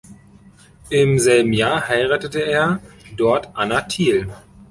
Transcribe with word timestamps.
Im 0.89 1.19
selben 1.19 1.53
Jahr 1.53 1.87
heiratete 1.87 2.39
er 2.43 2.81
dort 3.17 3.55
Anna 3.55 3.81
Thiel. 3.81 4.27